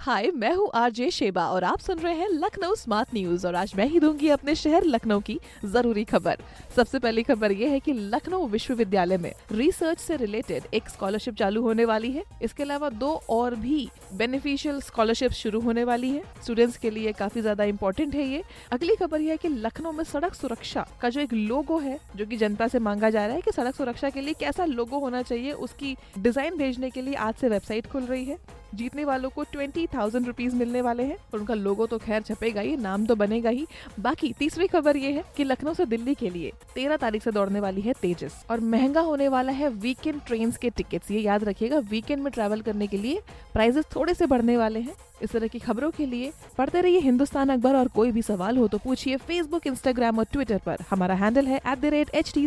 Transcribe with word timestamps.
हाय 0.00 0.30
मैं 0.30 0.52
हूँ 0.54 0.68
RJ 0.74 1.10
Sheba 1.10 1.44
और 1.50 1.64
आप 1.64 1.78
सुन 1.80 1.98
रहे 1.98 2.14
हैं 2.14 2.28
लखनऊ 2.30 2.74
स्मार्ट 2.74 3.08
न्यूज़ 3.14 3.46
और 3.46 3.54
आज 3.54 3.72
मैं 3.76 3.86
ही 3.86 4.00
दूँगी 4.00 4.28
अपने 4.28 4.54
शहर 4.54 4.84
लखनऊ 4.84 5.20
की 5.20 5.38
ज़रूरी 5.64 6.04
खबर। 6.04 6.42
सबसे 6.76 6.98
पहली 6.98 7.22
खबर 7.22 7.52
ये 7.52 7.68
है 7.68 7.80
कि 7.80 7.92
लखनऊ 7.92 8.46
विश्वविद्यालय 8.48 9.16
में 9.16 9.32
रिसर्च 9.52 9.98
से 9.98 10.16
रिलेटेड 10.16 10.66
एक 10.74 10.88
स्कॉलरशिप 10.88 11.34
चालू 11.34 11.62
होने 11.62 11.84
वाली 11.84 12.10
है। 12.10 12.22
इसके 12.42 12.62
अलावा 12.62 12.88
दो 12.90 13.10
और 13.28 13.54
भी 13.54 13.88
बेनिफिशियल 14.12 14.80
स्कॉलरशिप 14.80 15.32
शुरू 15.32 15.60
होने 15.60 15.84
वाली 15.84 16.10
है। 16.10 16.22
स्टूडेंट्स 16.42 16.76
के 16.76 16.90
लिए 16.90 17.12
काफ़ी 17.12 17.40
ज़्यादा 17.40 17.64
इम्पोर्टेंट 17.64 18.14
है 18.14 18.26
ये। 18.26 18.42
अगली 18.72 18.96
खबर 18.96 19.20
यह 19.20 19.30
है 19.30 19.36
की 19.36 19.48
लखनऊ 19.48 19.92
में 19.92 20.04
सड़क 20.04 20.34
सुरक्षा 20.34 20.86
का 21.00 21.08
जो 21.08 21.20
एक 21.20 21.32
लोगो 21.32 21.78
है, 21.78 21.98
जो 22.16 22.26
की 22.26 22.36
जनता 22.36 22.68
से 22.68 22.78
मांगा 22.80 23.10
जा 23.10 23.26
रहा 23.26 23.36
है 23.36 23.42
की 23.42 23.52
सड़क 23.52 23.74
सुरक्षा 23.74 24.10
के 24.10 24.20
लिए 24.20 24.34
कैसा 24.40 24.64
लोगो 24.66 24.98
होना 24.98 25.22
चाहिए, 25.22 25.52
उसकी 25.52 25.96
डिज़ाइन 26.18 26.56
भेजने 26.56 26.90
के 26.90 27.02
लिए 27.02 27.14
आज 27.16 27.34
से 27.34 27.48
वेबसाइट 27.48 27.86
खुल 27.86 28.02
रही 28.04 28.24
है। 28.24 28.38
जीतने 28.74 29.04
वालों 29.04 29.30
को 29.30 29.42
ट्वेंटी 29.42 29.86
थाउज़ेंड 29.86 30.26
रुपीज़ 30.26 30.54
मिलने 30.56 30.80
वाले 30.82 31.02
हैं। 31.02 31.16
और 31.16 31.38
उनका 31.40 31.54
लोगो 31.54 31.86
तो 31.86 31.98
खैर 31.98 32.22
छपेगा 32.22 32.60
ही, 32.60 32.76
नाम 32.76 33.06
तो 33.06 33.16
बनेगा 33.16 33.50
ही। 33.50 33.66
बाकी 34.00 34.32
तीसरी 34.38 34.66
खबर 34.66 34.96
ये 34.96 35.12
है 35.12 35.24
कि 35.36 35.44
लखनऊ 35.44 35.74
से 35.74 35.86
दिल्ली 35.86 36.14
के 36.14 36.30
लिए 36.30 36.52
तेरह 36.74 36.96
तारीख 36.96 37.22
से 37.22 37.32
दौड़ने 37.32 37.60
वाली 37.60 37.80
है 37.80 37.92
तेजस 38.02 38.44
और 38.50 38.60
महँगा 38.60 39.00
होने 39.00 39.28
वाला 39.28 39.52
है 39.52 39.68
वीकेंड 39.70 40.20
ट्रेन 40.26 40.50
के 40.60 40.70
टिकट्स 40.70 41.10
ये 41.10 41.20
याद 41.20 41.44
रखिएगा 41.44 41.78
वीकेंड 41.90 42.22
में 42.22 42.32
ट्रैवल 42.32 42.60
करने 42.60 42.86
के 42.86 42.98
लिए 42.98 43.20
प्राइजेस 43.52 43.84
थोड़े 43.94 44.14
से 44.14 44.26
बढ़ने 44.26 44.56
वाले 44.56 44.80
हैं। 44.80 44.94
इस 45.22 45.32
तरह 45.32 45.46
की 45.46 45.58
खबरों 45.58 45.90
के 45.90 46.04
लिए 46.06 46.32
पढ़ते 46.58 46.80
रहिए 46.80 46.98
हिंदुस्तान 47.00 47.48
अखबार 47.48 47.76
और 47.76 47.88
कोई 47.94 48.10
भी 48.12 48.22
सवाल 48.22 48.58
हो 48.58 48.66
तो 48.68 48.78
पूछिए 48.78 49.16
फेसबुक 49.18 49.66
इंस्टाग्राम 49.66 50.18
और 50.18 50.24
ट्विटर 50.32 50.60
पर। 50.66 50.84
हमारा 50.90 51.14
हैंडल 51.14 51.46
है 51.46 51.56
at 51.58 51.78
the 51.78 51.84
rate 51.86 52.14
H 52.14 52.32
T 52.34 52.46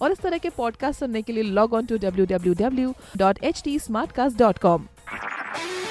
और 0.00 0.12
इस 0.12 0.20
तरह 0.20 0.38
के 0.38 0.50
पॉडकास्ट 0.56 1.00
सुनने 1.00 1.22
के 1.22 1.32
लिए 1.32 1.42
log 1.42 1.74
on 1.74 1.86
to 1.86 1.98
W 1.98 2.26
W 2.26 2.54
W 2.58 2.94
dot 3.16 3.44
H 3.44 3.62
T 3.64 3.78
Smartcast 4.12 4.38
dot 4.38 4.58
com 4.58 4.86